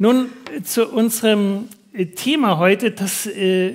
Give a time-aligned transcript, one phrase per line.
[0.00, 0.28] Nun
[0.62, 1.68] zu unserem
[2.14, 3.74] Thema heute, das äh,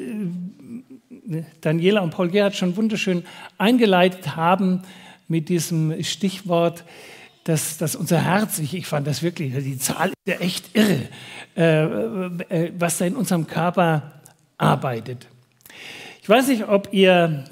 [1.59, 3.25] Daniela und Paul Gerhard schon wunderschön
[3.57, 4.83] eingeleitet haben
[5.27, 6.85] mit diesem Stichwort,
[7.43, 11.09] dass, dass unser Herz, ich, ich fand das wirklich, die Zahl ist ja echt irre,
[11.57, 14.21] äh, äh, was da in unserem Körper
[14.57, 15.27] arbeitet.
[16.21, 17.43] Ich weiß nicht, ob ihr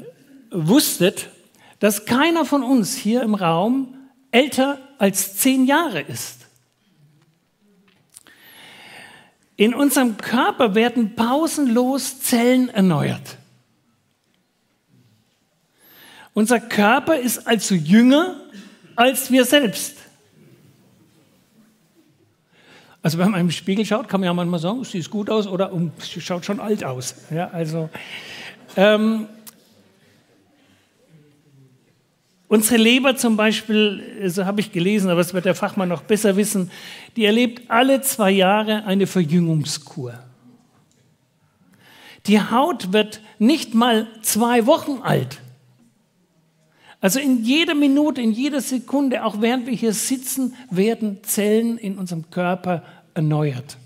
[0.50, 1.28] wusstet,
[1.80, 3.96] dass keiner von uns hier im Raum
[4.32, 6.41] älter als zehn Jahre ist.
[9.62, 13.38] In unserem Körper werden pausenlos Zellen erneuert.
[16.34, 18.38] Unser Körper ist also jünger
[18.96, 19.98] als wir selbst.
[23.04, 25.46] Also wenn man im Spiegel schaut, kann man ja manchmal sagen, sie sieht gut aus
[25.46, 27.14] oder um, schaut schon alt aus.
[27.30, 27.88] Ja, also
[28.76, 29.28] ähm,
[32.52, 36.36] Unsere Leber zum Beispiel, so habe ich gelesen, aber das wird der Fachmann noch besser
[36.36, 36.70] wissen,
[37.16, 40.16] die erlebt alle zwei Jahre eine Verjüngungskur.
[42.28, 45.40] Die Haut wird nicht mal zwei Wochen alt.
[47.00, 51.98] Also in jeder Minute, in jeder Sekunde, auch während wir hier sitzen, werden Zellen in
[51.98, 53.78] unserem Körper erneuert.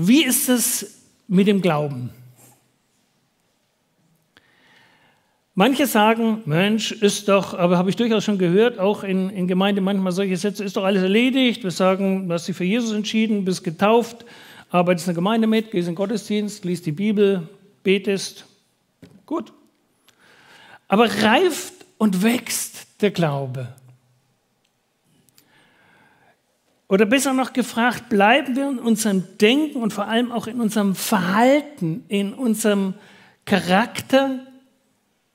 [0.00, 2.10] Wie ist es mit dem Glauben?
[5.56, 9.80] Manche sagen, Mensch, ist doch, aber habe ich durchaus schon gehört, auch in, in Gemeinde
[9.80, 11.64] manchmal solche Sätze, ist doch alles erledigt.
[11.64, 14.24] Wir sagen, du hast dich für Jesus entschieden, bist getauft,
[14.70, 17.48] arbeitest in der Gemeinde mit, gehst in den Gottesdienst, liest die Bibel,
[17.82, 18.46] betest.
[19.26, 19.52] Gut.
[20.86, 23.74] Aber reift und wächst der Glaube.
[26.88, 30.94] Oder besser noch gefragt, bleiben wir in unserem Denken und vor allem auch in unserem
[30.94, 32.94] Verhalten, in unserem
[33.44, 34.40] Charakter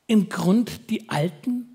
[0.07, 1.69] im Grund die Alten?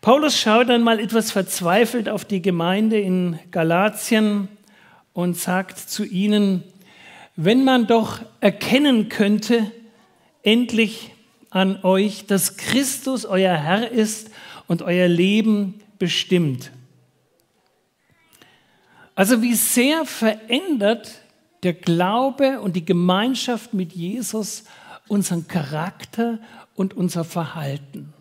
[0.00, 4.48] Paulus schaut dann mal etwas verzweifelt auf die Gemeinde in Galatien
[5.12, 6.64] und sagt zu ihnen,
[7.36, 9.70] wenn man doch erkennen könnte,
[10.42, 11.12] endlich
[11.50, 14.30] an euch, dass Christus euer Herr ist
[14.66, 16.72] und euer Leben bestimmt.
[19.14, 21.22] Also wie sehr verändert
[21.62, 24.64] der Glaube und die Gemeinschaft mit Jesus
[25.08, 26.38] unseren Charakter
[26.76, 28.12] und unser Verhalten.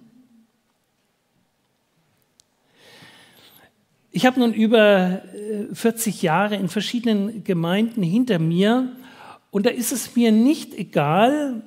[4.11, 5.21] Ich habe nun über
[5.73, 8.91] 40 äh, Jahre in verschiedenen Gemeinden hinter mir
[9.51, 11.61] und da ist es mir nicht egal,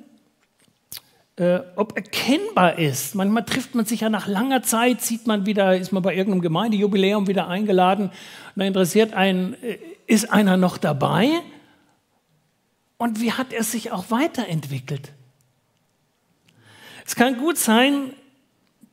[1.41, 3.15] äh, ob erkennbar ist.
[3.15, 6.43] Manchmal trifft man sich ja nach langer Zeit, sieht man wieder, ist man bei irgendeinem
[6.43, 8.11] Gemeindejubiläum wieder eingeladen
[8.55, 11.29] und interessiert einen, äh, ist einer noch dabei?
[12.99, 15.13] Und wie hat er sich auch weiterentwickelt?
[17.07, 18.13] Es kann gut sein,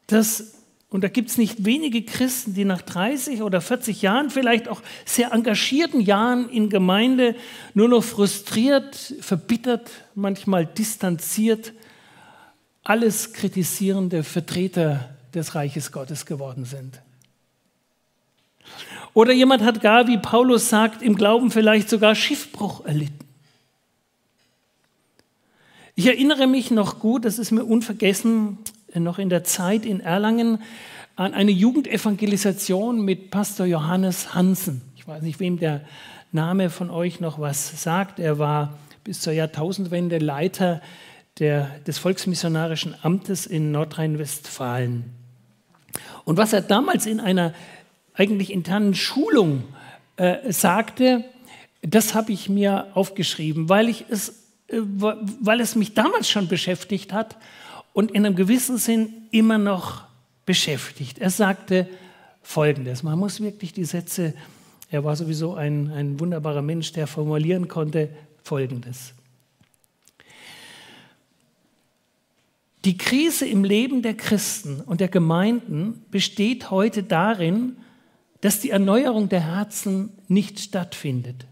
[0.06, 0.54] dass,
[0.88, 4.80] und da gibt es nicht wenige Christen, die nach 30 oder 40 Jahren, vielleicht auch
[5.04, 7.36] sehr engagierten Jahren in Gemeinde,
[7.74, 11.74] nur noch frustriert, verbittert, manchmal distanziert
[12.88, 17.02] alles kritisierende Vertreter des Reiches Gottes geworden sind.
[19.12, 23.18] Oder jemand hat gar, wie Paulus sagt, im Glauben vielleicht sogar Schiffbruch erlitten.
[25.96, 28.56] Ich erinnere mich noch gut, das ist mir unvergessen,
[28.94, 30.62] noch in der Zeit in Erlangen
[31.14, 34.80] an eine Jugendevangelisation mit Pastor Johannes Hansen.
[34.96, 35.82] Ich weiß nicht, wem der
[36.32, 38.18] Name von euch noch was sagt.
[38.18, 40.80] Er war bis zur Jahrtausendwende Leiter
[41.38, 45.04] der, des Volksmissionarischen Amtes in Nordrhein-Westfalen.
[46.24, 47.54] Und was er damals in einer
[48.14, 49.64] eigentlich internen Schulung
[50.16, 51.24] äh, sagte,
[51.82, 54.30] das habe ich mir aufgeschrieben, weil, ich es,
[54.68, 57.36] äh, weil es mich damals schon beschäftigt hat
[57.92, 60.02] und in einem gewissen Sinn immer noch
[60.44, 61.18] beschäftigt.
[61.18, 61.88] Er sagte
[62.42, 64.34] Folgendes, man muss wirklich die Sätze,
[64.90, 68.08] er war sowieso ein, ein wunderbarer Mensch, der formulieren konnte,
[68.42, 69.12] Folgendes.
[72.88, 77.76] Die Krise im Leben der Christen und der Gemeinden besteht heute darin,
[78.40, 81.44] dass die Erneuerung der Herzen nicht stattfindet.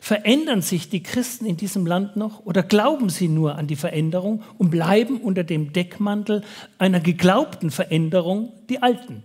[0.00, 4.42] Verändern sich die Christen in diesem Land noch oder glauben sie nur an die Veränderung
[4.56, 6.42] und bleiben unter dem Deckmantel
[6.78, 9.22] einer geglaubten Veränderung die Alten?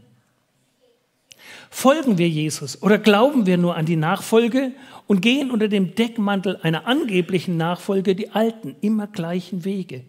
[1.70, 4.74] Folgen wir Jesus oder glauben wir nur an die Nachfolge
[5.08, 10.04] und gehen unter dem Deckmantel einer angeblichen Nachfolge die alten, immer gleichen Wege?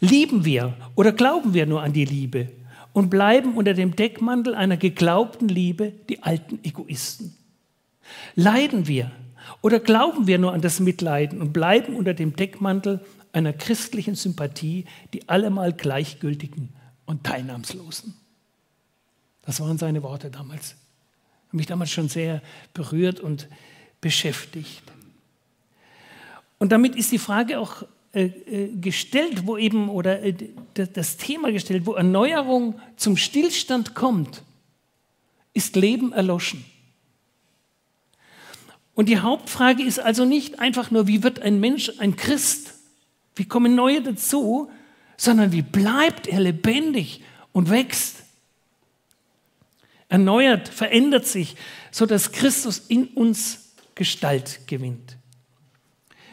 [0.00, 2.48] Lieben wir oder glauben wir nur an die Liebe
[2.92, 7.36] und bleiben unter dem Deckmantel einer geglaubten Liebe die alten Egoisten?
[8.34, 9.10] Leiden wir
[9.60, 13.00] Oder glauben wir nur an das Mitleiden und bleiben unter dem Deckmantel
[13.32, 16.70] einer christlichen Sympathie die allemal Gleichgültigen
[17.06, 18.14] und Teilnahmslosen?
[19.42, 20.76] Das waren seine Worte damals.
[21.48, 22.42] Hat mich damals schon sehr
[22.72, 23.48] berührt und
[24.00, 24.82] beschäftigt.
[26.58, 30.34] Und damit ist die Frage auch gestellt, wo eben, oder äh,
[30.74, 34.42] das Thema gestellt, wo Erneuerung zum Stillstand kommt,
[35.54, 36.64] ist Leben erloschen.
[38.94, 42.74] Und die Hauptfrage ist also nicht einfach nur, wie wird ein Mensch ein Christ?
[43.34, 44.70] Wie kommen neue dazu?
[45.16, 47.22] Sondern wie bleibt er lebendig
[47.52, 48.24] und wächst?
[50.10, 51.56] Erneuert, verändert sich,
[51.90, 55.16] sodass Christus in uns Gestalt gewinnt.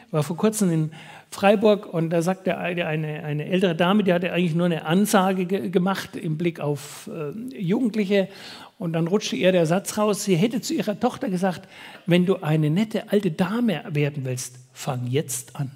[0.06, 0.92] Ich war vor kurzem in
[1.30, 5.70] Freiburg und da sagte eine, eine ältere Dame, die hatte eigentlich nur eine Ansage ge
[5.70, 8.28] gemacht im Blick auf äh, Jugendliche
[8.78, 11.68] und dann rutschte ihr der Satz raus, sie hätte zu ihrer Tochter gesagt,
[12.06, 15.70] wenn du eine nette alte Dame werden willst, fang jetzt an.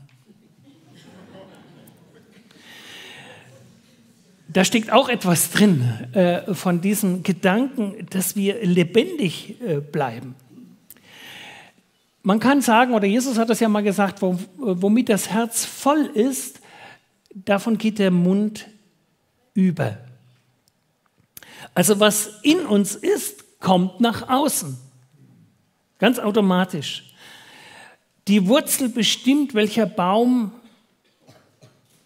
[4.49, 10.37] Da steckt auch etwas drin äh, von diesem Gedanken, dass wir lebendig äh, bleiben.
[12.27, 16.61] Man kann sagen, oder Jesus hat das ja mal gesagt, womit das Herz voll ist,
[17.35, 18.67] davon geht der Mund
[19.53, 19.99] über.
[21.75, 24.79] Also was in uns ist, kommt nach außen.
[25.99, 27.15] Ganz automatisch.
[28.27, 30.53] Die Wurzel bestimmt, welcher Baum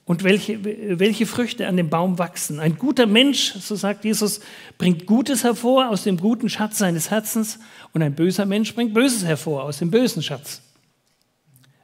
[0.08, 0.64] und welche,
[0.98, 2.60] welche Früchte an dem Baum wachsen.
[2.60, 4.40] Ein guter Mensch, so sagt Jesus,
[4.78, 7.58] bringt Gutes hervor aus dem guten Schatz seines Herzens
[7.92, 10.62] und ein böser Mensch bringt Böses hervor aus dem bösen Schatz.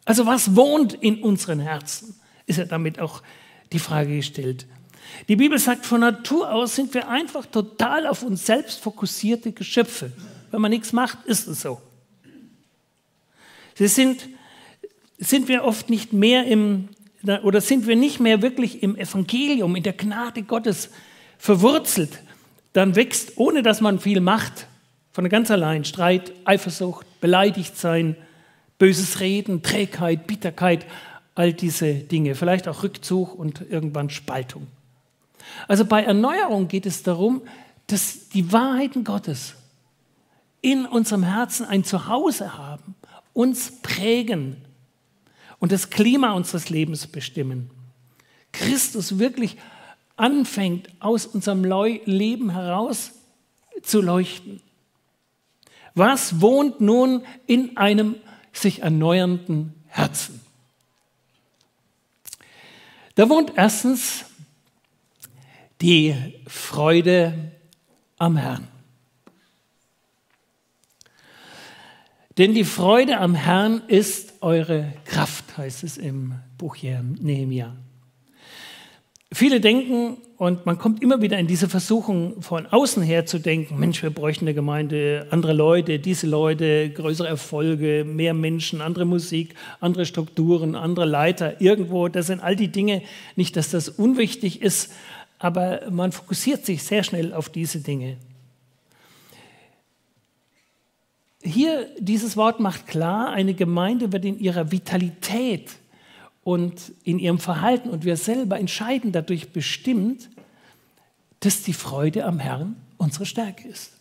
[0.06, 2.14] Also was wohnt in unseren Herzen,
[2.46, 3.22] ist ja damit auch
[3.72, 4.66] die Frage gestellt.
[5.28, 10.12] Die Bibel sagt, von Natur aus sind wir einfach total auf uns selbst fokussierte Geschöpfe.
[10.50, 11.78] Wenn man nichts macht, ist es so.
[13.74, 14.30] Sie sind,
[15.18, 16.88] sind wir oft nicht mehr im
[17.42, 20.90] oder sind wir nicht mehr wirklich im Evangelium, in der Gnade Gottes
[21.38, 22.22] verwurzelt,
[22.72, 24.66] dann wächst, ohne dass man viel macht,
[25.12, 28.16] von ganz allein Streit, Eifersucht, beleidigt sein,
[28.78, 30.84] böses Reden, Trägheit, Bitterkeit,
[31.34, 34.66] all diese Dinge, vielleicht auch Rückzug und irgendwann Spaltung.
[35.68, 37.42] Also bei Erneuerung geht es darum,
[37.86, 39.54] dass die Wahrheiten Gottes
[40.60, 42.94] in unserem Herzen ein Zuhause haben,
[43.32, 44.63] uns prägen,
[45.58, 47.70] und das Klima unseres Lebens bestimmen.
[48.52, 49.56] Christus wirklich
[50.16, 53.12] anfängt, aus unserem Leben heraus
[53.82, 54.60] zu leuchten.
[55.94, 58.16] Was wohnt nun in einem
[58.52, 60.40] sich erneuernden Herzen?
[63.14, 64.24] Da wohnt erstens
[65.80, 66.14] die
[66.46, 67.52] Freude
[68.18, 68.73] am Herrn.
[72.36, 77.76] Denn die Freude am Herrn ist eure Kraft, heißt es im Buch Nehemia.
[79.32, 83.78] Viele denken, und man kommt immer wieder in diese Versuchung, von außen her zu denken,
[83.78, 89.54] Mensch, wir bräuchten eine Gemeinde, andere Leute, diese Leute, größere Erfolge, mehr Menschen, andere Musik,
[89.80, 92.08] andere Strukturen, andere Leiter, irgendwo.
[92.08, 93.02] Das sind all die Dinge,
[93.36, 94.92] nicht, dass das unwichtig ist,
[95.38, 98.16] aber man fokussiert sich sehr schnell auf diese Dinge
[101.44, 105.70] hier dieses Wort macht klar, eine Gemeinde wird in ihrer Vitalität
[106.42, 110.30] und in ihrem Verhalten und wir selber entscheiden dadurch bestimmt,
[111.40, 113.92] dass die Freude am Herrn unsere Stärke ist.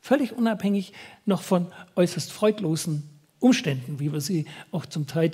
[0.00, 0.92] Völlig unabhängig
[1.26, 3.04] noch von äußerst freudlosen
[3.40, 5.30] Umständen, wie wir sie auch zum Teil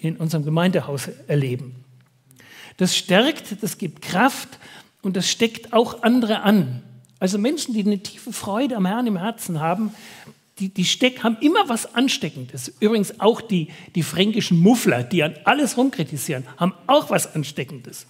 [0.00, 1.84] in unserem Gemeindehaus erleben.
[2.76, 4.58] Das stärkt, das gibt Kraft
[5.00, 6.82] und das steckt auch andere an.
[7.18, 9.94] Also Menschen, die eine tiefe Freude am Herrn im Herzen haben,
[10.58, 12.72] die, die Steck haben immer was Ansteckendes.
[12.80, 18.06] Übrigens auch die, die fränkischen Muffler, die an alles rumkritisieren, haben auch was Ansteckendes.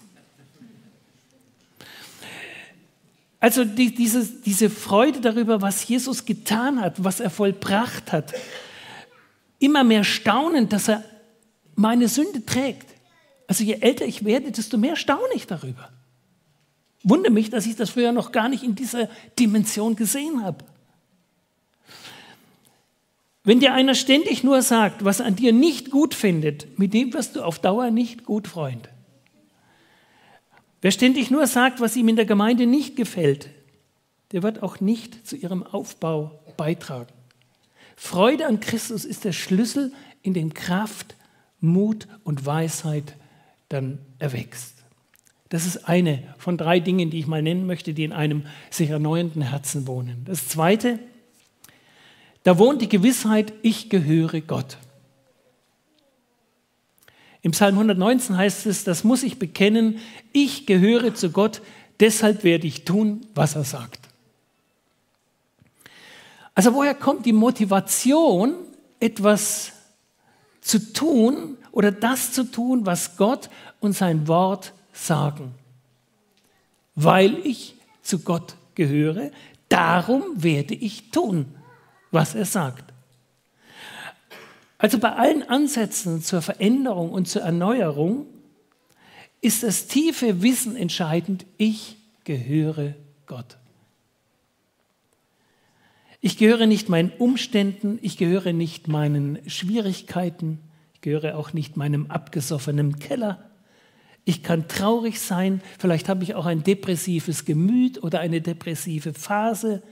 [3.41, 8.33] Also die, diese, diese Freude darüber, was Jesus getan hat, was er vollbracht hat,
[9.59, 11.05] immer mehr staunen, dass er
[11.75, 12.87] meine Sünde trägt.
[13.49, 15.91] Also je älter ich werde, desto mehr staune ich darüber.
[17.03, 20.65] Wundere mich, dass ich das früher noch gar nicht in dieser Dimension gesehen habe.
[23.47, 27.37] Wenn dir einer ständig nur sagt, was an dir nicht gut findet, mit dem wirst
[27.37, 28.89] du auf Dauer nicht gut Freund.
[30.83, 33.51] Wer ständig nur sagt, was ihm in der Gemeinde nicht gefällt,
[34.33, 37.13] der wird auch nicht zu ihrem Aufbau beitragen.
[37.95, 41.15] Freude an Christus ist der Schlüssel, in dem Kraft,
[41.61, 43.15] Mut und Weisheit
[43.69, 44.83] dann erwächst.
[45.51, 48.91] Das ist eine von drei Dingen, die ich mal nennen möchte, die in einem sich
[48.91, 50.25] erneuernden Herzen wohnen.
[50.25, 50.99] Das zweite,
[52.47, 54.79] da wohnt die Gewissheit, ich gehöre Gott.
[57.43, 59.99] Im Psalm 119 heißt es, das muss ich bekennen,
[60.33, 61.61] ich gehöre zu Gott,
[61.99, 63.99] deshalb werde ich tun, was er sagt.
[66.55, 68.55] Also woher kommt die Motivation,
[69.01, 69.73] etwas
[70.61, 73.51] zu tun oder das zu tun, was Gott
[73.81, 75.53] und sein Wort sagen?
[76.95, 79.33] Weil ich zu Gott gehöre,
[79.69, 81.47] darum werde ich tun,
[82.17, 82.93] was er sagt.
[84.79, 88.27] Also bei allen Ansätzen zur Veränderung und zur Erneuerung
[89.41, 92.95] ist das tiefe Wissen entscheidend, ich gehöre
[93.27, 93.59] Gott.
[96.21, 100.59] Ich gehöre nicht meinen Umständen, ich gehöre nicht meinen Schwierigkeiten,
[100.95, 103.45] ich gehöre auch nicht meinem abgesoffenen Keller.
[104.25, 109.83] Ich kann traurig sein, vielleicht habe ich auch ein depressives Gemüt oder eine depressive Phase,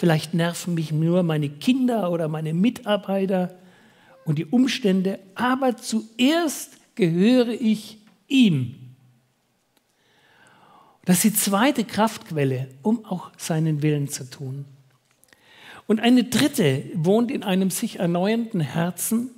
[0.00, 3.54] vielleicht nerven mich nur meine Kinder oder meine Mitarbeiter
[4.24, 8.76] und die Umstände, aber zuerst gehöre ich ihm.
[11.04, 14.64] Das ist die zweite Kraftquelle, um auch seinen Willen zu tun.
[15.86, 19.28] Und eine dritte wohnt in einem sich erneuernden Herzen.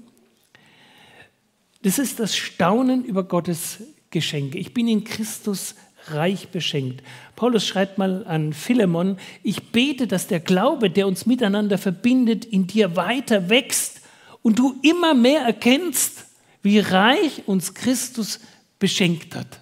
[1.83, 4.59] Das ist das Staunen über Gottes Geschenke.
[4.59, 5.75] Ich bin in Christus
[6.09, 7.03] reich beschenkt.
[7.37, 12.67] Paulus schreibt mal an Philemon, ich bete, dass der Glaube, der uns miteinander verbindet, in
[12.67, 14.01] dir weiter wächst
[14.43, 16.27] und du immer mehr erkennst,
[16.63, 18.41] wie reich uns Christus
[18.79, 19.61] beschenkt hat.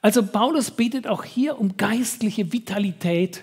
[0.00, 3.42] Also Paulus betet auch hier um geistliche Vitalität.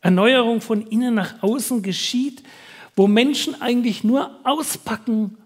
[0.00, 2.42] Erneuerung von innen nach außen geschieht,
[2.96, 5.36] wo Menschen eigentlich nur auspacken,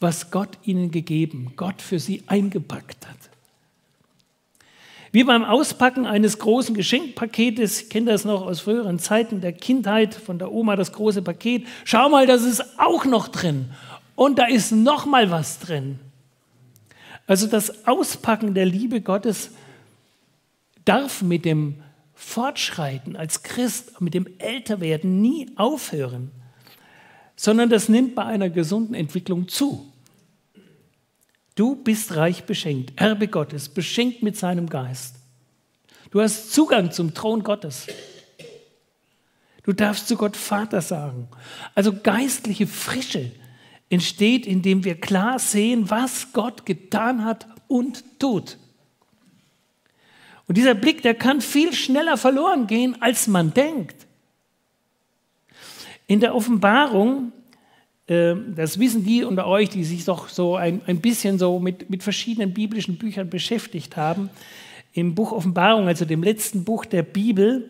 [0.00, 3.15] was Gott ihnen gegeben, Gott für sie eingepackt hat.
[5.16, 10.12] Wie beim Auspacken eines großen Geschenkpaketes, ich kenne das noch aus früheren Zeiten der Kindheit,
[10.12, 11.66] von der Oma das große Paket.
[11.86, 13.70] Schau mal, das ist auch noch drin.
[14.14, 15.98] Und da ist noch mal was drin.
[17.26, 19.52] Also das Auspacken der Liebe Gottes
[20.84, 21.76] darf mit dem
[22.12, 26.30] Fortschreiten als Christ, mit dem Älterwerden nie aufhören,
[27.36, 29.90] sondern das nimmt bei einer gesunden Entwicklung zu.
[31.56, 35.16] Du bist reich beschenkt, Erbe Gottes, beschenkt mit seinem Geist.
[36.10, 37.86] Du hast Zugang zum Thron Gottes.
[39.64, 41.28] Du darfst zu Gott Vater sagen.
[41.74, 43.32] Also geistliche Frische
[43.88, 48.58] entsteht, indem wir klar sehen, was Gott getan hat und tut.
[50.46, 54.06] Und dieser Blick, der kann viel schneller verloren gehen, als man denkt.
[56.06, 57.32] In der Offenbarung
[58.06, 62.04] das wissen die unter euch, die sich doch so ein, ein bisschen so mit, mit
[62.04, 64.30] verschiedenen biblischen Büchern beschäftigt haben.
[64.92, 67.68] Im Buch Offenbarung, also dem letzten Buch der Bibel,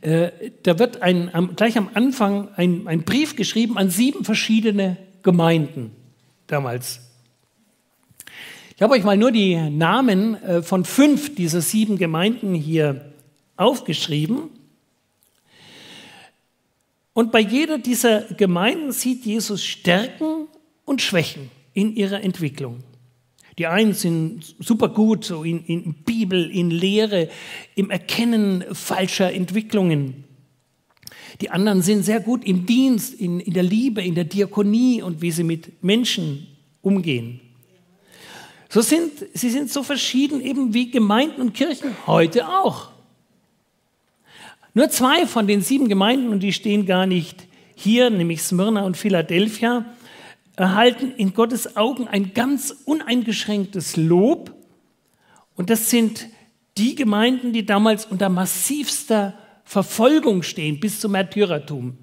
[0.00, 0.30] äh,
[0.64, 5.92] da wird ein, gleich am Anfang ein, ein Brief geschrieben an sieben verschiedene Gemeinden
[6.46, 7.00] damals.
[8.74, 13.12] Ich habe euch mal nur die Namen äh, von fünf dieser sieben Gemeinden hier
[13.56, 14.48] aufgeschrieben.
[17.12, 20.48] Und bei jeder dieser Gemeinden sieht Jesus Stärken
[20.84, 22.84] und Schwächen in ihrer Entwicklung.
[23.58, 27.28] Die einen sind super gut, so in, in Bibel, in Lehre,
[27.74, 30.24] im Erkennen falscher Entwicklungen.
[31.40, 35.20] Die anderen sind sehr gut im Dienst, in, in der Liebe, in der Diakonie und
[35.20, 36.46] wie sie mit Menschen
[36.80, 37.40] umgehen.
[38.68, 42.89] So sind, sie sind so verschieden eben wie Gemeinden und Kirchen heute auch.
[44.74, 48.96] Nur zwei von den sieben Gemeinden, und die stehen gar nicht hier, nämlich Smyrna und
[48.96, 49.84] Philadelphia,
[50.56, 54.54] erhalten in Gottes Augen ein ganz uneingeschränktes Lob.
[55.56, 56.26] Und das sind
[56.76, 59.34] die Gemeinden, die damals unter massivster
[59.64, 61.96] Verfolgung stehen, bis zum Märtyrertum.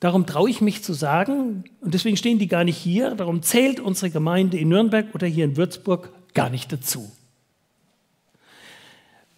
[0.00, 3.78] Darum traue ich mich zu sagen, und deswegen stehen die gar nicht hier, darum zählt
[3.78, 7.12] unsere Gemeinde in Nürnberg oder hier in Würzburg gar nicht dazu.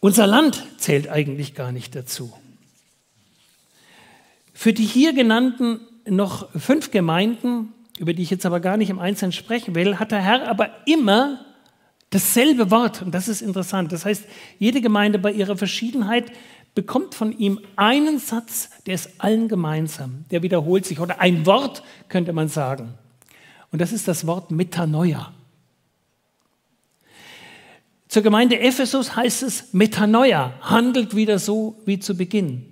[0.05, 2.31] Unser Land zählt eigentlich gar nicht dazu.
[4.53, 8.99] Für die hier genannten noch fünf Gemeinden, über die ich jetzt aber gar nicht im
[8.99, 11.43] Einzelnen sprechen will, hat der Herr aber immer
[12.11, 13.01] dasselbe Wort.
[13.01, 13.93] Und das ist interessant.
[13.93, 14.27] Das heißt,
[14.59, 16.31] jede Gemeinde bei ihrer Verschiedenheit
[16.75, 20.27] bekommt von ihm einen Satz, der ist allen gemeinsam.
[20.31, 21.01] Der wiederholt sich.
[21.01, 22.93] Oder ein Wort, könnte man sagen.
[23.73, 25.33] Und das ist das Wort Metanoia.
[28.15, 32.65] Zur Gemeinde Ephesus heißt es Metanoia, handelt wieder so wie zu Beginn.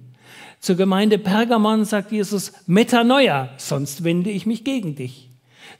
[0.60, 5.30] Zur Gemeinde Pergamon sagt Jesus Metanoia, sonst wende ich mich gegen dich.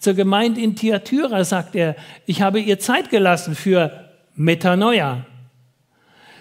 [0.00, 1.94] Zur Gemeinde in Thyatira sagt er,
[2.26, 5.26] ich habe ihr Zeit gelassen für Metanoia.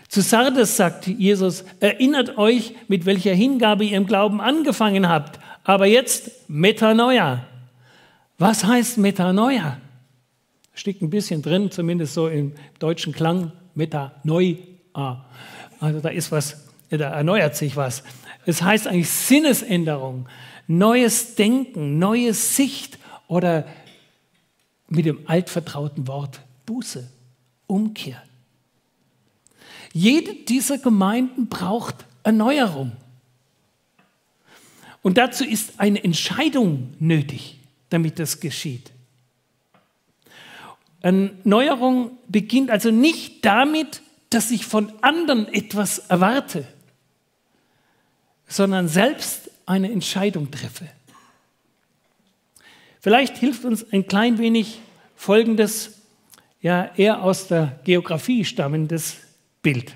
[0.08, 5.86] Zu Sardes sagt Jesus, erinnert euch, mit welcher Hingabe ihr im Glauben angefangen habt, aber
[5.86, 7.46] jetzt Metanoia,
[8.40, 9.78] Was heißt Metanoia?
[10.82, 14.58] Steckt ein bisschen drin, zumindest so im deutschen Klang, Metanoia.
[15.80, 18.02] Also da ist was, da erneuert sich was.
[18.48, 20.28] Es heißt eigentlich Sinnesänderung,
[20.66, 22.98] neues Denken, neue Sicht
[23.28, 23.68] oder
[24.88, 27.08] mit dem altvertrauten Wort Buße,
[27.68, 28.20] Umkehr.
[29.94, 32.94] Jede dieser Gemeinden braucht Erneuerung.
[35.04, 37.60] Und dazu ist eine Entscheidung nötig,
[37.92, 38.92] damit das geschieht.
[41.02, 46.68] Erneuerung beginnt also nicht damit, dass ich von anderen etwas erwarte,
[48.48, 50.88] sondern selbst eine Entscheidung treffe.
[53.00, 54.80] Vielleicht hilft uns ein klein wenig
[55.16, 56.02] folgendes,
[56.62, 59.18] ja eher aus der Geografie stammendes
[59.64, 59.94] Bild.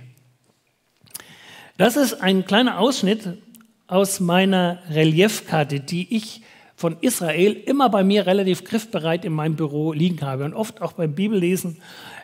[1.77, 3.38] Das ist ein kleiner Ausschnitt
[3.88, 6.41] aus meiner Reliefkarte, die ich
[6.86, 10.94] von Israel immer bei mir relativ griffbereit in meinem Büro liegen habe und oft auch
[10.94, 11.77] beim Bibellesen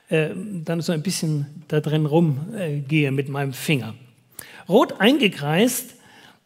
[0.10, 3.96] äh, dann so ein bisschen da drin rumgehe äh, mit meinem Finger.
[4.70, 5.96] Rot eingekreist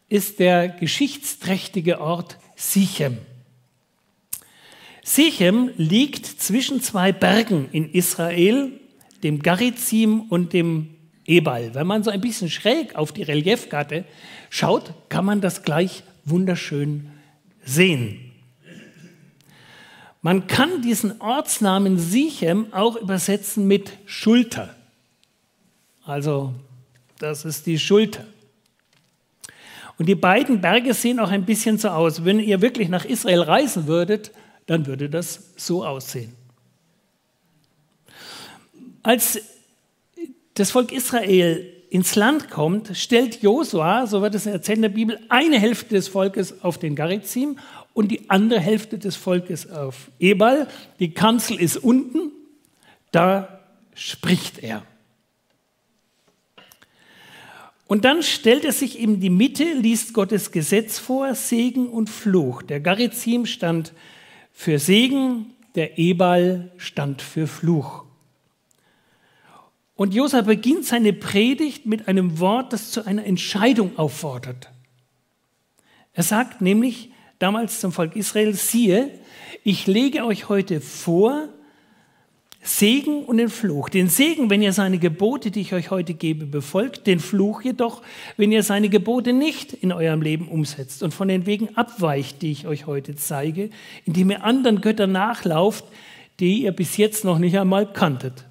[0.08, 3.18] ist der geschichtsträchtige Ort Sichem.
[5.04, 8.72] Sichem liegt zwischen zwei Bergen in Israel,
[9.24, 10.88] dem Garizim und dem
[11.26, 11.74] Ebal.
[11.74, 14.06] Wenn man so ein bisschen schräg auf die Reliefkarte
[14.48, 17.10] schaut, kann man das gleich wunderschön
[17.66, 18.32] sehen.
[20.22, 24.74] Man kann diesen Ortsnamen Sichem auch übersetzen mit Schulter.
[26.04, 26.54] Also,
[27.18, 28.24] das ist die Schulter.
[29.98, 32.24] Und die beiden Berge sehen auch ein bisschen so aus.
[32.24, 34.30] Wenn ihr wirklich nach Israel reisen würdet,
[34.66, 36.34] dann würde das so aussehen.
[39.02, 39.40] Als
[40.54, 45.18] das Volk Israel ins Land kommt, stellt Josua, so wird es erzählt in der Bibel,
[45.28, 47.58] eine Hälfte des Volkes auf den Garizim
[47.94, 50.68] und die andere Hälfte des Volkes auf Ebal.
[50.98, 52.32] Die Kanzel ist unten,
[53.12, 53.60] da
[53.94, 54.82] spricht er.
[57.86, 62.62] Und dann stellt er sich in die Mitte, liest Gottes Gesetz vor, Segen und Fluch.
[62.62, 63.92] Der Garizim stand
[64.52, 68.05] für Segen, der Ebal stand für Fluch.
[69.96, 74.70] Und Josua beginnt seine Predigt mit einem Wort, das zu einer Entscheidung auffordert.
[76.12, 79.10] Er sagt nämlich damals zum Volk Israel, siehe,
[79.64, 81.48] ich lege euch heute vor
[82.60, 83.88] Segen und den Fluch.
[83.88, 88.02] Den Segen, wenn ihr seine Gebote, die ich euch heute gebe, befolgt, den Fluch jedoch,
[88.36, 92.50] wenn ihr seine Gebote nicht in eurem Leben umsetzt und von den Wegen abweicht, die
[92.50, 93.70] ich euch heute zeige,
[94.04, 95.84] indem ihr anderen Göttern nachlauft,
[96.40, 98.44] die ihr bis jetzt noch nicht einmal kanntet.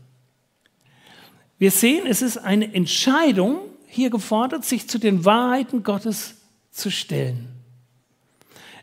[1.58, 6.36] Wir sehen, es ist eine Entscheidung hier gefordert, sich zu den Wahrheiten Gottes
[6.72, 7.48] zu stellen.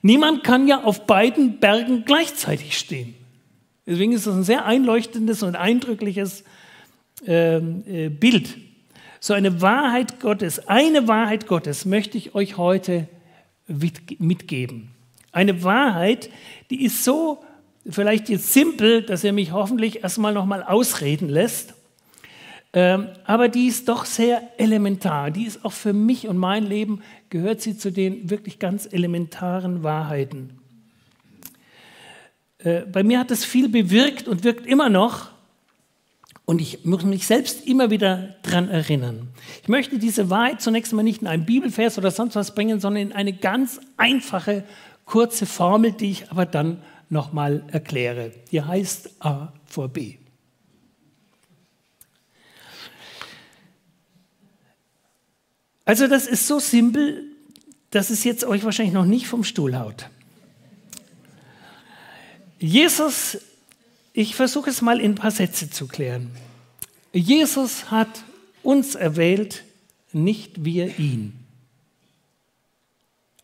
[0.00, 3.14] Niemand kann ja auf beiden Bergen gleichzeitig stehen.
[3.87, 6.44] Deswegen ist das ein sehr einleuchtendes und eindrückliches
[7.26, 8.56] ähm, äh, Bild.
[9.20, 13.06] So eine Wahrheit Gottes, eine Wahrheit Gottes möchte ich euch heute
[13.68, 14.88] mitgeben.
[15.30, 16.30] Eine Wahrheit,
[16.70, 17.44] die ist so
[17.88, 21.74] vielleicht jetzt simpel, dass er mich hoffentlich erstmal nochmal ausreden lässt.
[22.74, 25.30] Ähm, aber die ist doch sehr elementar.
[25.30, 29.82] Die ist auch für mich und mein Leben, gehört sie zu den wirklich ganz elementaren
[29.82, 30.58] Wahrheiten.
[32.58, 35.30] Äh, bei mir hat es viel bewirkt und wirkt immer noch.
[36.44, 39.28] Und ich muss mich selbst immer wieder daran erinnern.
[39.62, 43.02] Ich möchte diese Wahrheit zunächst mal nicht in einen Bibelvers oder sonst was bringen, sondern
[43.02, 44.64] in eine ganz einfache,
[45.04, 48.32] kurze Formel, die ich aber dann nochmal erkläre.
[48.50, 50.16] Die heißt A vor B.
[55.84, 57.24] Also das ist so simpel,
[57.90, 60.08] dass es jetzt euch wahrscheinlich noch nicht vom Stuhl haut.
[62.58, 63.38] Jesus,
[64.12, 66.30] ich versuche es mal in ein paar Sätze zu klären.
[67.12, 68.24] Jesus hat
[68.62, 69.64] uns erwählt,
[70.12, 71.34] nicht wir ihn.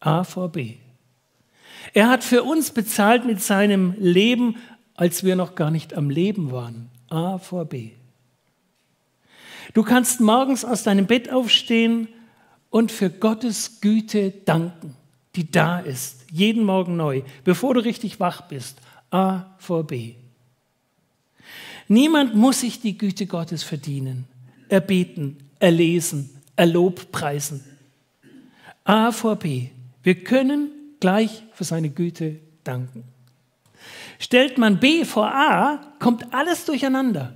[0.00, 0.74] A vor B.
[1.92, 4.56] Er hat für uns bezahlt mit seinem Leben,
[4.94, 6.88] als wir noch gar nicht am Leben waren.
[7.08, 7.90] A vor B.
[9.74, 12.08] Du kannst morgens aus deinem Bett aufstehen
[12.70, 14.94] und für Gottes Güte danken,
[15.34, 18.78] die da ist, jeden Morgen neu, bevor du richtig wach bist.
[19.10, 20.14] A vor B.
[21.88, 24.26] Niemand muss sich die Güte Gottes verdienen,
[24.68, 27.64] erbeten, erlesen, erlobpreisen.
[28.84, 29.68] A vor B.
[30.02, 33.04] Wir können gleich für seine Güte danken.
[34.18, 37.34] Stellt man B vor A, kommt alles durcheinander.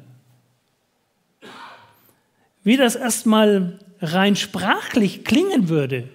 [2.65, 6.09] Wie das erstmal rein sprachlich klingen würde,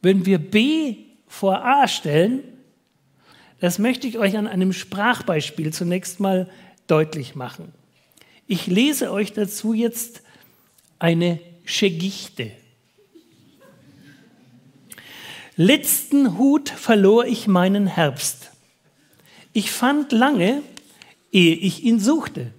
[0.00, 2.42] wenn wir B vor A stellen,
[3.60, 6.48] Das möchte ich euch an einem Sprachbeispiel zunächst mal
[6.86, 7.72] deutlich machen.
[8.46, 10.22] Ich lese euch dazu jetzt
[10.98, 12.52] eine Geschichte.
[15.56, 18.52] Letzten Hut verlor ich meinen Herbst.
[19.52, 20.62] Ich fand lange,
[21.32, 22.52] ehe ich ihn suchte.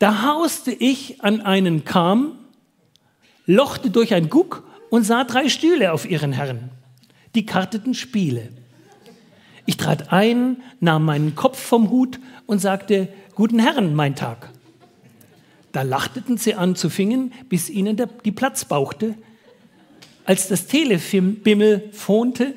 [0.00, 2.36] Da hauste ich an einen Kamm,
[3.46, 6.70] lochte durch ein Guck und sah drei Stühle auf ihren Herren.
[7.34, 8.48] Die karteten Spiele.
[9.64, 14.50] Ich trat ein, nahm meinen Kopf vom Hut und sagte, Guten Herren, mein Tag.
[15.72, 19.14] Da lachteten sie an zu fingen, bis ihnen der, die Platz bauchte.
[20.24, 22.54] Als das Telebimmel phonte,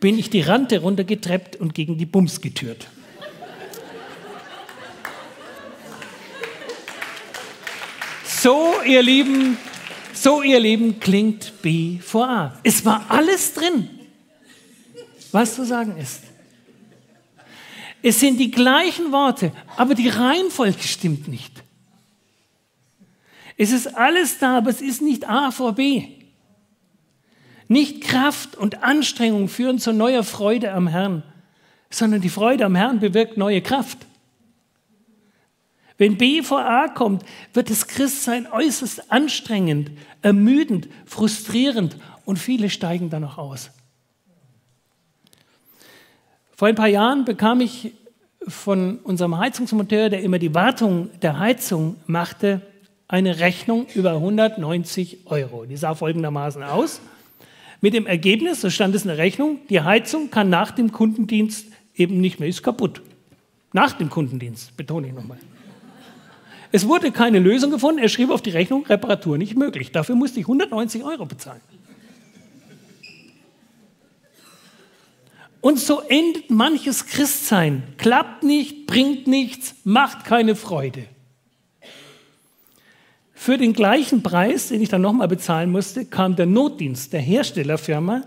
[0.00, 2.88] bin ich die Rante runtergetreppt und gegen die Bums getürt.
[8.24, 9.58] So, ihr Lieben,
[10.22, 12.58] so, ihr Lieben, klingt B vor A.
[12.62, 13.90] Es war alles drin,
[15.32, 16.22] was zu sagen ist.
[18.02, 21.64] Es sind die gleichen Worte, aber die Reihenfolge stimmt nicht.
[23.56, 26.04] Es ist alles da, aber es ist nicht A vor B.
[27.66, 31.24] Nicht Kraft und Anstrengung führen zu neuer Freude am Herrn,
[31.90, 33.98] sondern die Freude am Herrn bewirkt neue Kraft.
[36.02, 43.08] Wenn B vor A kommt, wird das Christsein äußerst anstrengend, ermüdend, frustrierend und viele steigen
[43.08, 43.70] dann noch aus.
[46.56, 47.92] Vor ein paar Jahren bekam ich
[48.48, 52.62] von unserem Heizungsmonteur, der immer die Wartung der Heizung machte,
[53.06, 55.66] eine Rechnung über 190 Euro.
[55.66, 57.00] Die sah folgendermaßen aus.
[57.80, 61.68] Mit dem Ergebnis, so stand es in der Rechnung, die Heizung kann nach dem Kundendienst
[61.94, 63.02] eben nicht mehr, ist kaputt.
[63.72, 65.38] Nach dem Kundendienst, betone ich nochmal.
[66.72, 67.98] Es wurde keine Lösung gefunden.
[68.00, 69.92] Er schrieb auf die Rechnung, Reparatur nicht möglich.
[69.92, 71.60] Dafür musste ich 190 Euro bezahlen.
[75.60, 77.84] Und so endet manches Christsein.
[77.98, 81.04] Klappt nicht, bringt nichts, macht keine Freude.
[83.32, 88.22] Für den gleichen Preis, den ich dann nochmal bezahlen musste, kam der Notdienst der Herstellerfirma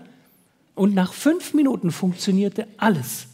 [0.75, 3.27] und nach fünf Minuten funktionierte alles.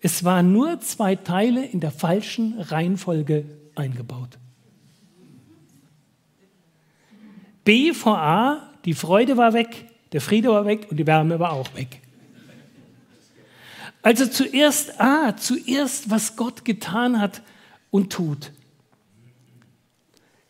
[0.00, 4.38] Es waren nur zwei Teile in der falschen Reihenfolge eingebaut.
[7.64, 11.52] B vor A, die Freude war weg, der Friede war weg und die Wärme war
[11.52, 12.00] auch weg.
[14.02, 17.42] Also zuerst A, zuerst, was Gott getan hat
[17.90, 18.52] und tut.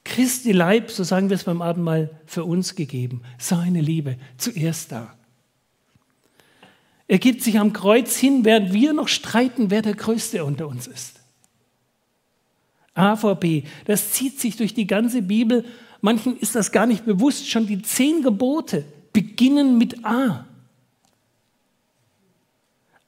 [0.04, 3.22] Christi Leib, so sagen wir es beim Abendmahl, für uns gegeben.
[3.38, 5.14] Seine Liebe, zuerst da.
[7.10, 10.86] Er gibt sich am Kreuz hin, während wir noch streiten, wer der Größte unter uns
[10.86, 11.18] ist.
[12.94, 15.64] A vor B, das zieht sich durch die ganze Bibel.
[16.02, 17.50] Manchen ist das gar nicht bewusst.
[17.50, 20.46] Schon die zehn Gebote beginnen mit A.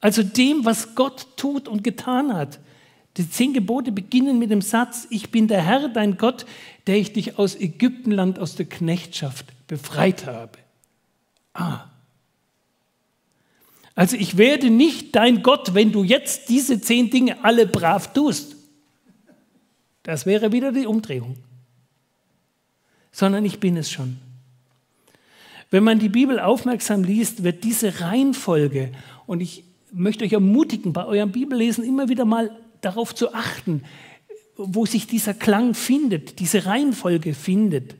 [0.01, 2.59] Also dem, was Gott tut und getan hat.
[3.15, 6.45] Die zehn Gebote beginnen mit dem Satz, ich bin der Herr, dein Gott,
[6.87, 10.59] der ich dich aus Ägyptenland, aus der Knechtschaft befreit habe.
[11.53, 11.85] Ah.
[13.95, 18.55] Also ich werde nicht dein Gott, wenn du jetzt diese zehn Dinge alle brav tust.
[20.01, 21.37] Das wäre wieder die Umdrehung.
[23.11, 24.17] Sondern ich bin es schon.
[25.69, 28.91] Wenn man die Bibel aufmerksam liest, wird diese Reihenfolge,
[29.25, 32.51] und ich möchte euch ermutigen, bei eurem Bibellesen immer wieder mal
[32.81, 33.83] darauf zu achten,
[34.55, 37.95] wo sich dieser Klang findet, diese Reihenfolge findet.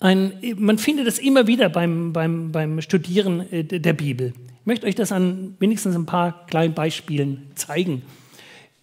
[0.00, 4.32] Ein, man findet das immer wieder beim, beim, beim Studieren äh, der Bibel.
[4.60, 8.02] Ich möchte euch das an wenigstens ein paar kleinen Beispielen zeigen.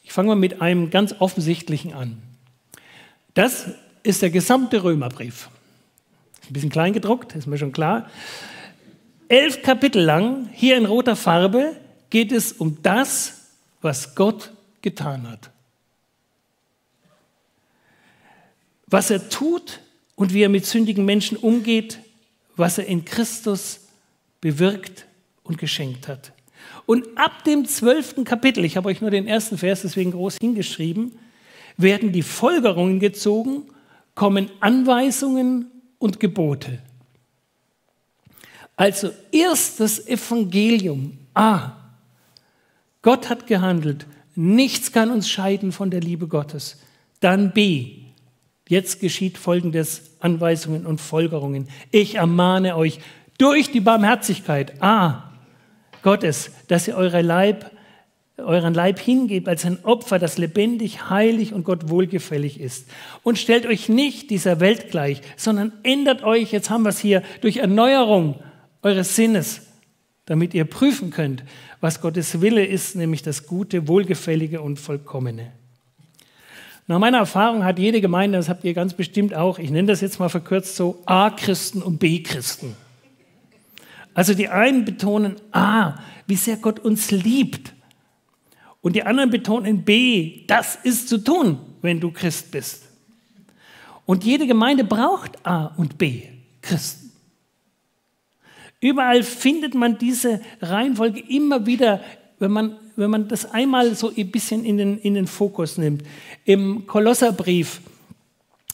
[0.03, 2.21] Ich fange mal mit einem ganz offensichtlichen an.
[3.33, 3.67] Das
[4.03, 5.49] ist der gesamte Römerbrief.
[6.47, 8.09] Ein bisschen klein gedruckt, ist mir schon klar.
[9.29, 11.75] Elf Kapitel lang, hier in roter Farbe,
[12.09, 13.51] geht es um das,
[13.81, 14.51] was Gott
[14.81, 15.49] getan hat.
[18.87, 19.79] Was er tut
[20.15, 21.99] und wie er mit sündigen Menschen umgeht,
[22.55, 23.81] was er in Christus
[24.41, 25.05] bewirkt
[25.43, 26.31] und geschenkt hat.
[26.85, 31.17] Und ab dem zwölften Kapitel, ich habe euch nur den ersten Vers deswegen groß hingeschrieben,
[31.77, 33.63] werden die Folgerungen gezogen,
[34.13, 36.79] kommen Anweisungen und Gebote.
[38.77, 41.17] Also erst das Evangelium.
[41.33, 41.71] A.
[43.01, 44.05] Gott hat gehandelt.
[44.35, 46.77] Nichts kann uns scheiden von der Liebe Gottes.
[47.19, 48.04] Dann B.
[48.67, 51.67] Jetzt geschieht folgendes Anweisungen und Folgerungen.
[51.91, 52.99] Ich ermahne euch
[53.37, 55.31] durch die Barmherzigkeit A.
[56.01, 57.71] Gottes, dass ihr eure Leib
[58.37, 62.87] euren Leib hingebt als ein Opfer, das lebendig, heilig und Gott wohlgefällig ist.
[63.23, 67.23] Und stellt euch nicht dieser Welt gleich, sondern ändert euch, jetzt haben wir es hier,
[67.41, 68.35] durch Erneuerung
[68.81, 69.61] eures Sinnes,
[70.25, 71.43] damit ihr prüfen könnt,
[71.79, 75.53] was Gottes Wille ist, nämlich das Gute, Wohlgefällige und Vollkommene.
[76.87, 80.01] Nach meiner Erfahrung hat jede Gemeinde, das habt ihr ganz bestimmt auch, ich nenne das
[80.01, 82.75] jetzt mal verkürzt so, A-Christen und B-Christen.
[84.13, 85.95] Also die einen betonen A,
[86.27, 87.73] wie sehr Gott uns liebt.
[88.81, 92.83] Und die anderen betonen B, das ist zu tun, wenn du Christ bist.
[94.05, 96.21] Und jede Gemeinde braucht A und B,
[96.61, 97.11] Christen.
[98.79, 102.01] Überall findet man diese Reihenfolge immer wieder,
[102.39, 106.03] wenn man, wenn man das einmal so ein bisschen in den, in den Fokus nimmt.
[106.43, 107.81] Im Kolosserbrief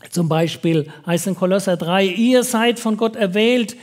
[0.09, 3.77] zum Beispiel heißt in Kolosser 3, ihr seid von Gott erwählt,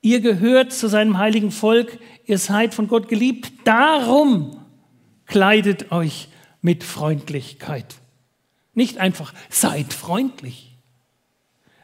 [0.00, 4.60] ihr gehört zu seinem heiligen Volk, ihr seid von Gott geliebt, darum
[5.26, 6.28] kleidet euch
[6.62, 7.96] mit Freundlichkeit.
[8.74, 10.76] Nicht einfach seid freundlich,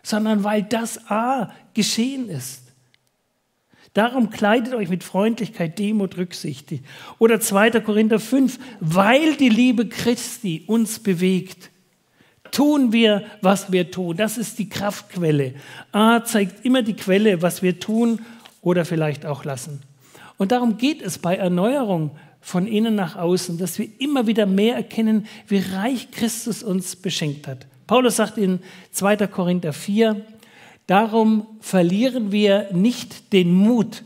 [0.02, 2.61] sondern weil das A geschehen ist.
[3.94, 6.68] Darum kleidet euch mit Freundlichkeit, Demut, Rücksicht.
[7.18, 7.80] Oder 2.
[7.80, 11.70] Korinther 5, weil die Liebe Christi uns bewegt,
[12.50, 14.16] tun wir, was wir tun.
[14.16, 15.54] Das ist die Kraftquelle.
[15.90, 18.20] A zeigt immer die Quelle, was wir tun
[18.62, 19.80] oder vielleicht auch lassen.
[20.38, 24.74] Und darum geht es bei Erneuerung von innen nach außen, dass wir immer wieder mehr
[24.74, 27.66] erkennen, wie reich Christus uns beschenkt hat.
[27.86, 28.60] Paulus sagt in
[28.92, 29.28] 2.
[29.28, 30.24] Korinther 4,
[30.86, 34.02] Darum verlieren wir nicht den Mut.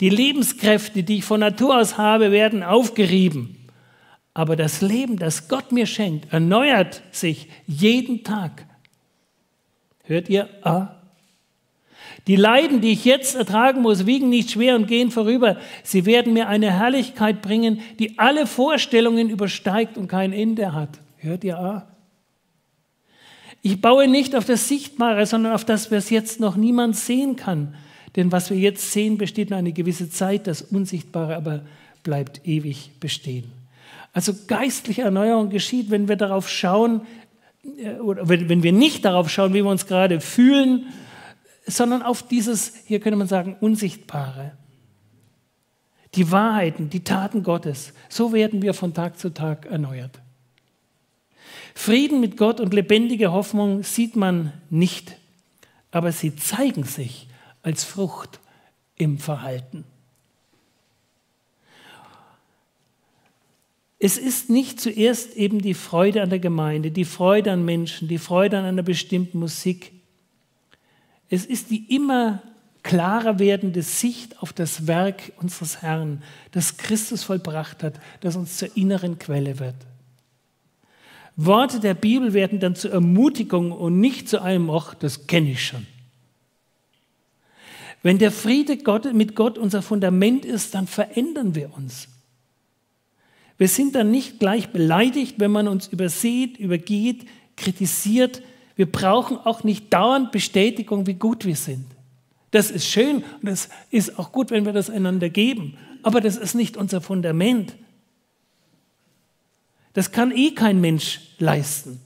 [0.00, 3.56] Die Lebenskräfte, die ich von Natur aus habe, werden aufgerieben.
[4.34, 8.66] Aber das Leben, das Gott mir schenkt, erneuert sich jeden Tag.
[10.04, 10.48] Hört ihr?
[10.62, 10.96] Ah.
[12.26, 15.56] Die Leiden, die ich jetzt ertragen muss, wiegen nicht schwer und gehen vorüber.
[15.82, 21.00] Sie werden mir eine Herrlichkeit bringen, die alle Vorstellungen übersteigt und kein Ende hat.
[21.18, 21.58] Hört ihr?
[21.58, 21.91] Ah.
[23.62, 27.74] Ich baue nicht auf das Sichtbare, sondern auf das, was jetzt noch niemand sehen kann.
[28.16, 31.62] Denn was wir jetzt sehen, besteht nur eine gewisse Zeit, das Unsichtbare aber
[32.02, 33.52] bleibt ewig bestehen.
[34.12, 37.02] Also geistliche Erneuerung geschieht, wenn wir darauf schauen,
[37.78, 40.86] äh, oder wenn wir nicht darauf schauen, wie wir uns gerade fühlen,
[41.66, 44.52] sondern auf dieses, hier könnte man sagen, Unsichtbare.
[46.14, 47.94] Die Wahrheiten, die Taten Gottes.
[48.08, 50.21] So werden wir von Tag zu Tag erneuert.
[51.74, 55.16] Frieden mit Gott und lebendige Hoffnung sieht man nicht,
[55.90, 57.28] aber sie zeigen sich
[57.62, 58.40] als Frucht
[58.96, 59.84] im Verhalten.
[64.04, 68.18] Es ist nicht zuerst eben die Freude an der Gemeinde, die Freude an Menschen, die
[68.18, 69.92] Freude an einer bestimmten Musik.
[71.30, 72.42] Es ist die immer
[72.82, 78.76] klarer werdende Sicht auf das Werk unseres Herrn, das Christus vollbracht hat, das uns zur
[78.76, 79.76] inneren Quelle wird.
[81.36, 85.64] Worte der Bibel werden dann zur Ermutigung und nicht zu einem, ach, das kenne ich
[85.64, 85.86] schon.
[88.02, 88.76] Wenn der Friede
[89.14, 92.08] mit Gott unser Fundament ist, dann verändern wir uns.
[93.58, 98.42] Wir sind dann nicht gleich beleidigt, wenn man uns übersieht, übergeht, kritisiert.
[98.74, 101.86] Wir brauchen auch nicht dauernd Bestätigung, wie gut wir sind.
[102.50, 105.78] Das ist schön und das ist auch gut, wenn wir das einander geben.
[106.02, 107.74] Aber das ist nicht unser Fundament.
[109.92, 112.00] Das kann eh kein Mensch leisten.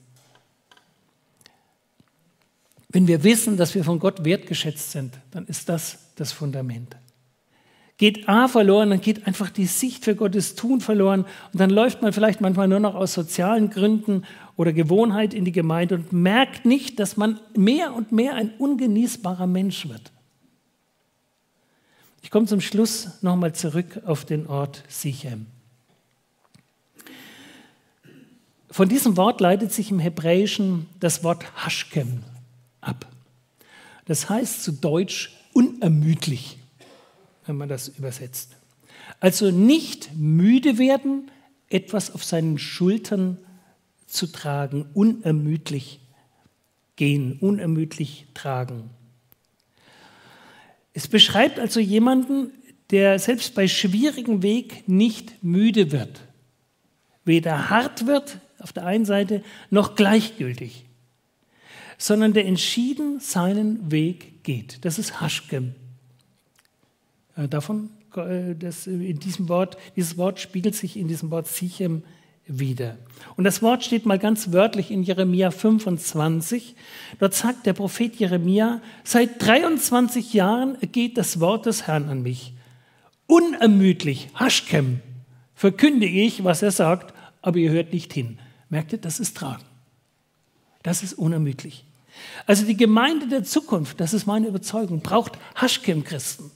[2.88, 6.96] Wenn wir wissen, dass wir von Gott wertgeschätzt sind, dann ist das das Fundament.
[7.98, 12.02] Geht A verloren, dann geht einfach die Sicht für Gottes Tun verloren und dann läuft
[12.02, 14.24] man vielleicht manchmal nur noch aus sozialen Gründen
[14.56, 19.46] oder Gewohnheit in die Gemeinde und merkt nicht, dass man mehr und mehr ein ungenießbarer
[19.46, 20.12] Mensch wird.
[22.22, 25.46] Ich komme zum Schluss nochmal zurück auf den Ort Sichem.
[28.76, 32.22] Von diesem Wort leitet sich im Hebräischen das Wort Haschkem
[32.82, 33.06] ab.
[34.04, 36.58] Das heißt zu Deutsch unermüdlich,
[37.46, 38.54] wenn man das übersetzt.
[39.18, 41.30] Also nicht müde werden,
[41.70, 43.38] etwas auf seinen Schultern
[44.06, 46.00] zu tragen, unermüdlich
[46.96, 48.90] gehen, unermüdlich tragen.
[50.92, 52.50] Es beschreibt also jemanden,
[52.90, 56.20] der selbst bei schwierigem Weg nicht müde wird,
[57.24, 60.86] weder hart wird auf der einen Seite noch gleichgültig,
[61.98, 64.84] sondern der entschieden seinen Weg geht.
[64.84, 65.76] Das ist Haschkem.
[67.36, 72.02] Äh, davon, äh, das, in diesem Wort, dieses Wort spiegelt sich in diesem Wort Sichem
[72.48, 72.98] wieder.
[73.36, 76.74] Und das Wort steht mal ganz wörtlich in Jeremia 25.
[77.20, 82.52] Dort sagt der Prophet Jeremia, seit 23 Jahren geht das Wort des Herrn an mich.
[83.28, 85.02] Unermüdlich, Haschkem,
[85.54, 88.40] verkündige ich, was er sagt, aber ihr hört nicht hin.
[88.68, 89.64] Merkt ihr, das ist Tragen.
[90.82, 91.84] Das ist unermüdlich.
[92.46, 96.50] Also die Gemeinde der Zukunft, das ist meine Überzeugung, braucht Haschkem-Christen.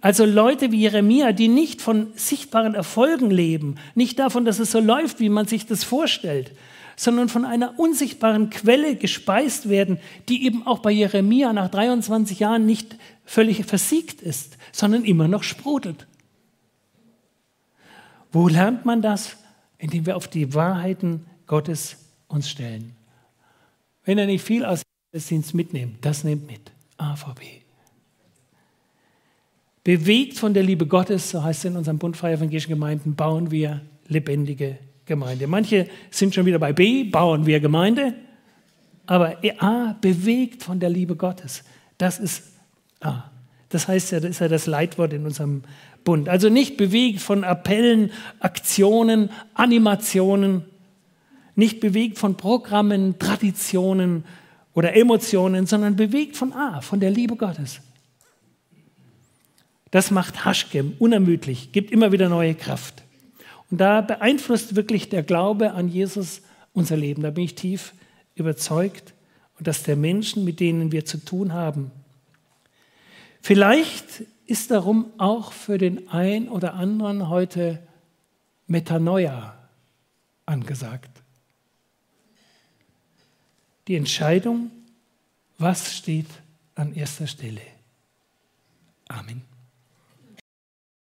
[0.00, 4.78] Also Leute wie Jeremia, die nicht von sichtbaren Erfolgen leben, nicht davon, dass es so
[4.78, 6.52] läuft, wie man sich das vorstellt,
[6.94, 12.66] sondern von einer unsichtbaren Quelle gespeist werden, die eben auch bei Jeremia nach 23 Jahren
[12.66, 16.06] nicht völlig versiegt ist, sondern immer noch sprudelt.
[18.34, 19.36] Wo lernt man das?
[19.78, 22.96] Indem wir auf die Wahrheiten Gottes uns stellen.
[24.04, 26.72] Wenn er nicht viel aus dem Gottesdienst mitnimmt, das nimmt mit.
[26.96, 27.40] AVB.
[29.84, 33.52] Bewegt von der Liebe Gottes, so heißt es in unseren Bund Freie Evangelischen Gemeinden, bauen
[33.52, 35.46] wir lebendige Gemeinde.
[35.46, 38.14] Manche sind schon wieder bei B, bauen wir Gemeinde.
[39.06, 41.62] Aber A, bewegt von der Liebe Gottes.
[41.98, 42.42] Das ist
[43.00, 43.30] A.
[43.74, 45.64] Das heißt ja, das ist ja das Leitwort in unserem
[46.04, 46.28] Bund.
[46.28, 50.64] Also nicht bewegt von Appellen, Aktionen, Animationen,
[51.56, 54.24] nicht bewegt von Programmen, Traditionen
[54.74, 57.80] oder Emotionen, sondern bewegt von A, von der Liebe Gottes.
[59.90, 63.02] Das macht Haschkem unermüdlich, gibt immer wieder neue Kraft.
[63.72, 66.42] Und da beeinflusst wirklich der Glaube an Jesus
[66.74, 67.22] unser Leben.
[67.22, 67.92] Da bin ich tief
[68.36, 69.14] überzeugt.
[69.60, 71.92] Dass der Menschen, mit denen wir zu tun haben,
[73.44, 77.86] vielleicht ist darum auch für den einen oder anderen heute
[78.66, 79.54] Metanoia
[80.46, 81.10] angesagt.
[83.86, 84.70] Die Entscheidung,
[85.58, 86.28] was steht
[86.74, 87.60] an erster Stelle.
[89.08, 89.53] Amen.